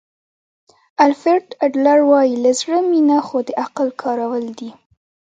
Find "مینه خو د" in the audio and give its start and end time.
2.91-3.49